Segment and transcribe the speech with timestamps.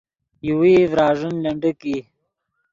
[0.47, 1.97] یوویئی ڤراݱین لنڈیک ای